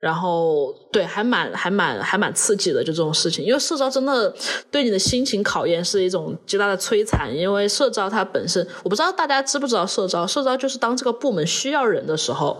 [0.00, 4.34] 然后对，还蛮还蛮还蛮刺激的，就这种事情，因为社招真的
[4.70, 7.34] 对你的心情考验是一种极大的摧残。
[7.34, 12.58] 因为社招它本身，我不知道大家知不知道社招，社招就是当这个部门需要人的时候，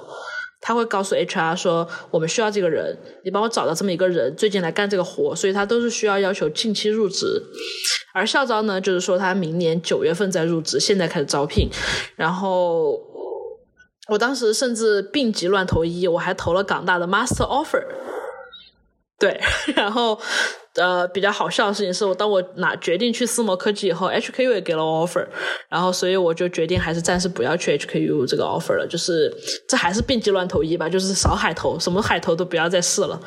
[0.65, 7.43] 他会告诉 HR 说我们需要这个人，你帮我找到这么一个人，最近来干这个活，所以他都是需要要求近期入职。
[8.15, 11.69] 而校招呢，就是说他明年九月份再入职，现在开始招聘，
[12.17, 12.99] 然后。
[14.07, 17.83] 我当时甚至病急乱投医，我还投了港大的 Master Offer。
[19.25, 19.41] 对，
[19.75, 20.19] 然后
[20.75, 25.25] 呃，比较好笑的事情是我当我拿决定去思摩科技以后，HKU 也给了我 offer，
[25.71, 28.87] 然后所以我就决定还是暂时不要去 HKU 这个 offer 了。
[28.87, 29.33] 就是
[29.67, 33.19] 这还是病急乱投医吧，就是少海投，什么海投都不要再试了。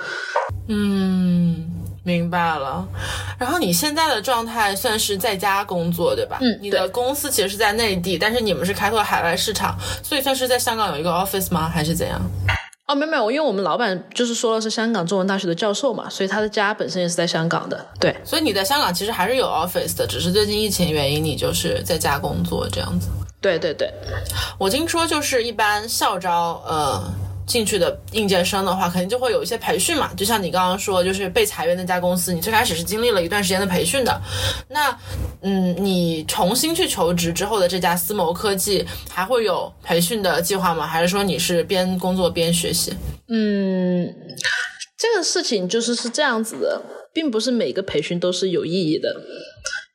[0.70, 1.74] 嗯。
[2.04, 2.88] 明白了，
[3.38, 6.38] 然后你现在的状态算是在家工作对吧？
[6.40, 11.68] 嗯，你的公司其实是在内地，但是你们是开拓海外市场，所以算是在香港有一个 office 吗？
[11.68, 12.22] 还是怎样？
[12.88, 17.86] 哦，没有没有，因为我们老板就是说了是香港中文大学的教授嘛，所以他的家本身也是在香港的。
[18.00, 23.10] 对，所以你在香港其实还是有 office 的，只是最近疫情原因，你就是在家工作这样子。
[23.42, 23.92] 对对对，
[24.58, 27.04] 我听说就是一般校招，呃。
[27.48, 30.14] 进去的应届生的话，肯定就会有一些培训嘛。
[30.16, 34.22] 就像你刚刚说，就是被裁员那家公司，你最开始是经历了一段时间的培训的。
[34.68, 34.96] 那，
[35.42, 40.86] 嗯，你重新去求职之后的这家思谋科技，还会有培训的计划吗？
[40.86, 42.94] 还是说你是边工作边学习？
[43.30, 44.14] 嗯，
[44.98, 46.82] 这个事情就是是这样子的。
[47.14, 49.10] 并不是每个培训都是有意义的。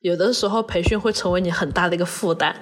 [0.02, 2.54] 有的时候培训会成为你很大的一个负担，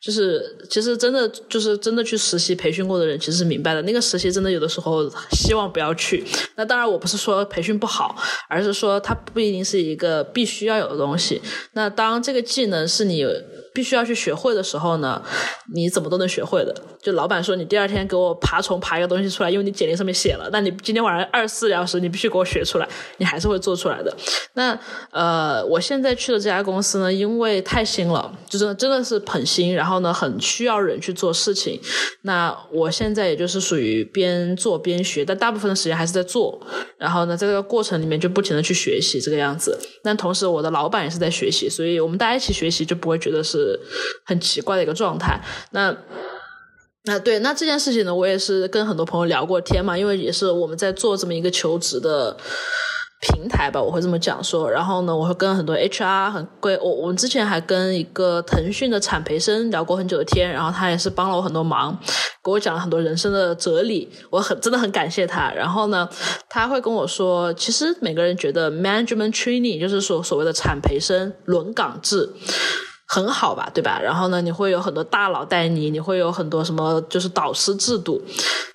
[0.00, 6.24] 就是其实真的就是真的去实习培训过的人其实是明白的，那个实习真的有的时候希望不要去。
[6.56, 8.16] 那当然我不是说培训不好，
[8.48, 11.40] 而是说它不一定是一个必须要有的东西。
[11.72, 13.24] 那当这个技能是你。
[13.78, 15.22] 必须要去学会的时候呢，
[15.72, 16.74] 你怎么都能学会的。
[17.00, 24.12] 就老板说你第二天给我爬虫爬一个东西出来，因为你简历上面写了，那你今天晚上二十四小时你必须给我学出来，你还是会做出来的。
[24.54, 24.76] 那
[25.12, 31.80] 呃，我现在去的这家公司呢，因为太新了，就是真的是很新，然后呢很需要人去做事情。
[32.22, 36.60] 那我现在也就是属于边做边学，但大部分的时间还是在做。
[36.96, 39.78] 然后呢，在这个过程里面就不停的去学习这个样子。
[40.02, 43.67] 但同时我的老板也是在学习，所以我们大家一起学习就不会觉得是。
[44.24, 45.40] 很奇怪的一个状态。
[45.72, 45.96] 那
[47.04, 52.36] 那对，那这件事情呢，我也是跟很多朋友聊过天嘛，因为也是我们在做这么一个求职的
[53.20, 54.70] 平台吧，我会这么讲说。
[54.70, 61.98] 然后呢，我会跟很多 HR 很贵，我我们之前还跟一个腾讯的产培生聊过很久的天，然后他也是帮了我很多忙，
[62.44, 65.50] 给我讲了很多人生的哲理，我很真的很感谢他。
[65.52, 66.06] 然后呢，
[66.50, 72.28] 他会跟我说，其实每个人觉得 management training 就是说所谓的产培生轮岗制。
[73.08, 73.98] 很好吧，对吧？
[74.02, 78.22] 然后呢，你会有很多大佬带你，你会有很多什么，就是导师制度。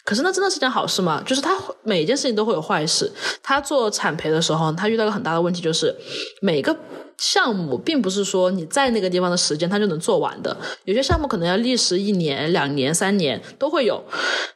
[0.03, 1.21] 可是那真的是件好事吗？
[1.25, 3.11] 就是他每件事情都会有坏事。
[3.43, 5.95] 他做产培的时候，他遇到个很大的问题，就是
[6.41, 6.75] 每个
[7.17, 10.57] 项目并不是说你在那个地方的时间他就能做完的。
[10.86, 14.03] 有些项目可能要历时一年、两年、三年都会有。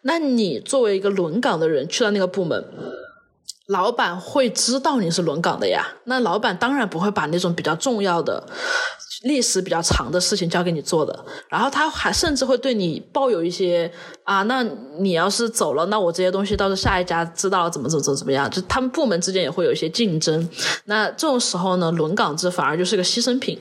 [0.01, 2.65] 那你作为一个轮岗的人去到那个部门。
[3.67, 8.41] 老板会知道你是轮岗的呀，那老板当然不会把那种比较重要的、
[9.23, 13.91] 历史比较长的事情交给你做的，然后他还甚至会对你抱有一些
[14.23, 14.63] 啊，那
[14.99, 20.47] 你要是走了，那我这些东西到时候下一家知道了怎么怎么怎么怎么样，就他们部门之间也会有一些竞争。
[20.85, 23.59] 那这种时候呢，轮岗制反而就是个牺牲品，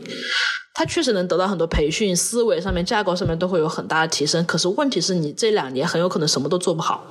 [0.72, 4.46] 他确实能得到很多培训，思维上面、架构上面都会有很大的提升。
[4.46, 7.04] 可是问题是你这两年很有可能什么都做不好。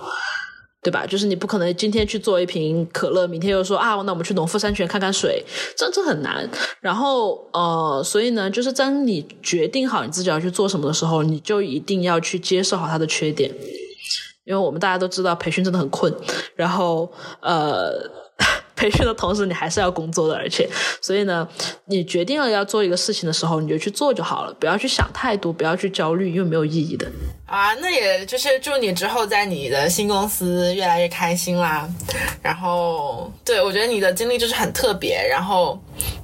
[0.85, 1.03] 对吧？
[1.07, 5.43] 就是你不可能今天去做一瓶可乐，明天又说啊，那我们去农夫山泉看看水，
[5.75, 6.47] 这这很难。
[6.79, 13.49] 然后呃，所以呢，就是当你决定好你自己要去做什么的时候，你就一定要去接受好它的缺点，
[14.43, 16.13] 因为我们大家都知道培训真的很困。
[16.55, 17.11] 然后
[17.41, 18.24] 呃。
[18.75, 20.69] 培训的同时，你还是要工作的，而且，
[21.01, 21.47] 所以呢，
[21.85, 27.09] 你决定了要做一个事情的时候，你就去做就好了，不要去想太多，不要去焦虑，因为没有意义的。
[27.45, 31.87] 啊，那也就是祝你之后在你的新公司越来越开心啦。
[32.41, 35.15] 然后，对我觉得你的经历就是很特别。
[35.29, 35.79] 然后，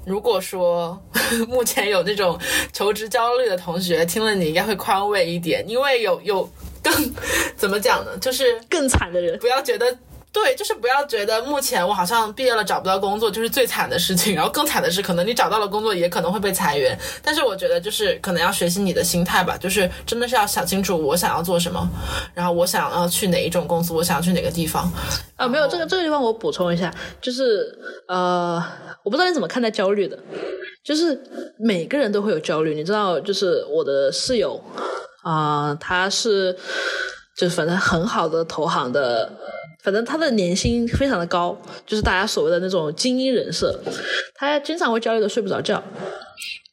[0.06, 1.00] 如果说
[1.48, 2.38] 目前有这种
[2.74, 6.50] 求职焦虑的同学听了，你应该会宽慰一点，因为有有
[6.84, 6.92] 更
[7.56, 8.18] 怎么讲呢？
[8.20, 9.98] 就是更惨的人，不要觉得。
[10.34, 16.98] 对，就是不要觉得目前我好像毕业了找不到工作就是最惨的事情，然后更惨的是，可能你找到了工作也可能会被裁员。
[17.22, 21.86] 但是我觉得就是可能要学习你的心态吧，就是真的是要想清楚我想要做什么，
[22.34, 24.90] 然后我想要去哪一种公司，我想要去哪个地方。
[25.36, 27.78] 啊，没有这个这个地方我补充一下，就是
[28.08, 28.64] 呃，
[29.04, 30.18] 我不知道你怎么看待焦虑的，
[30.82, 31.22] 就是
[31.60, 34.64] 每个人都会有焦虑，你知道，就是我的室友
[35.24, 36.58] 啊，他是
[37.38, 39.30] 就反正很好的投行的。
[39.84, 43.80] 反正他的年薪非常的高，就是大家所谓的那种精英人设，
[44.36, 45.82] 他经常会焦虑的睡不着觉。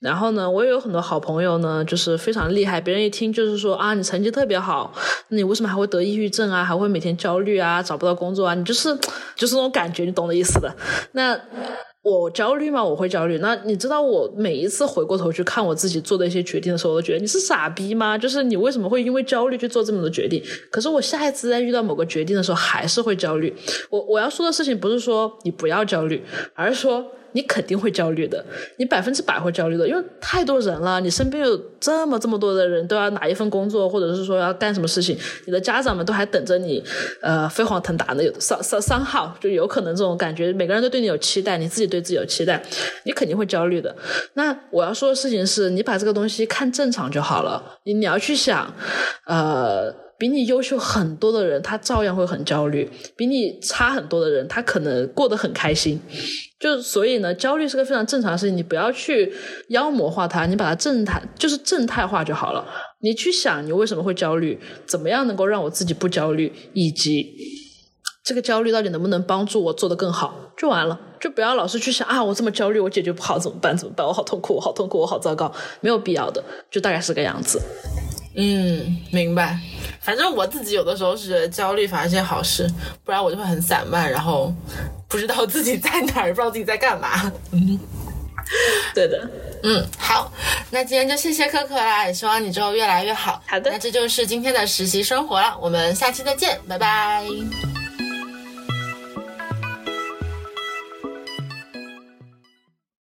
[0.00, 4.94] 然后呢，我也有很多好朋友呢，就是非常厉害，别人一听就是说啊，你成绩特别好，
[5.28, 8.54] 那你为什么还会得抑郁症啊，还会每天焦虑啊，找不到工作啊？
[8.54, 8.96] 你就是
[9.34, 10.74] 就是那种感觉，你懂的意思的。
[11.12, 11.38] 那。
[12.09, 12.82] 我焦虑吗？
[12.82, 13.38] 我会焦虑。
[13.38, 18.16] 那你知道，我每一次回过头去看我自己做的一些决定的时候，我都觉得你是傻逼吗？
[18.16, 20.42] 就是你为什么会因为焦虑去做这么多决定？
[20.70, 23.54] 可是我下一次在遇到某个决定的时候，还是会焦虑。
[23.90, 26.22] 我我要说的事情不是说你不要焦虑，
[26.54, 27.04] 而是说。
[27.39, 28.45] 你肯定会焦虑的，
[28.78, 35.16] 你百分之百会焦虑的，因为太多人了，你身边有这么这么多的人都要拿一份工作，或者是说要干什么事情，
[35.47, 36.82] 你的家长们都还等着你，
[37.22, 42.61] 呃，飞黄腾达的，有三三三号就有可能这种感觉，每个人都对你有期待，你自己对自己有期待，
[43.05, 43.95] 你肯定会焦虑的。
[44.34, 48.74] 那我要说的事情是，你把这个东西看正常就好了，你你要去想，
[49.26, 50.07] 呃。
[50.18, 52.84] 比你优秀很多的人，他照样会很焦虑；
[53.16, 56.00] 比你差很多的人，他可能过得很开心。
[56.58, 59.32] 就所以呢，焦虑是个非常正常的事情，你不要去
[59.68, 62.66] 妖魔化它，你把它正态，就是正态化就好了。
[63.00, 64.58] 你去想，你为什么会焦虑？
[64.84, 66.52] 怎么样能够让我自己不焦虑？
[66.72, 67.32] 以及
[68.24, 70.52] 这个焦虑到底能不能帮助我做得更好？
[70.56, 73.76] 就完了，就不要老是去想啊，我这么焦虑，我解决不好怎么办？
[73.76, 74.04] 怎么办？
[74.04, 77.62] 我好痛苦，我好痛苦，我好糟糕，没有必要的，就大概是个样子。
[78.41, 79.59] 嗯，明白。
[80.01, 82.70] 反正我自己有的时候是焦虑反而是件好事，
[83.05, 84.55] 不然我就会很散漫，然后
[85.09, 87.32] 不知道自己在哪儿，不知道自己在干嘛。
[87.51, 87.78] 嗯
[88.95, 89.28] 对的，
[89.62, 90.32] 嗯，好，
[90.70, 93.43] 那今天就谢谢可可啦，也希望你之后越来越好。
[93.47, 97.26] 好的那这就是今天的实习生活了，我们下期再见，拜拜。